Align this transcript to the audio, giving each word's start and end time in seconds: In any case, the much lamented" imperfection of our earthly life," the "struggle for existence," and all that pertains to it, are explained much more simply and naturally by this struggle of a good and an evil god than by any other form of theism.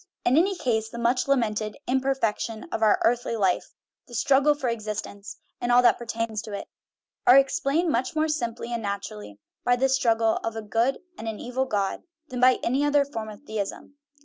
In 0.25 0.35
any 0.35 0.55
case, 0.57 0.89
the 0.89 0.97
much 0.97 1.27
lamented" 1.27 1.77
imperfection 1.87 2.63
of 2.71 2.81
our 2.81 2.99
earthly 3.05 3.37
life," 3.37 3.75
the 4.07 4.15
"struggle 4.15 4.55
for 4.55 4.67
existence," 4.67 5.37
and 5.61 5.71
all 5.71 5.83
that 5.83 5.99
pertains 5.99 6.41
to 6.41 6.53
it, 6.53 6.67
are 7.27 7.37
explained 7.37 7.91
much 7.91 8.15
more 8.15 8.27
simply 8.27 8.73
and 8.73 8.81
naturally 8.81 9.37
by 9.63 9.75
this 9.75 9.93
struggle 9.95 10.37
of 10.37 10.55
a 10.55 10.63
good 10.63 10.97
and 11.19 11.27
an 11.27 11.39
evil 11.39 11.65
god 11.65 12.01
than 12.29 12.39
by 12.39 12.55
any 12.63 12.83
other 12.83 13.05
form 13.05 13.29
of 13.29 13.41
theism. 13.43 13.93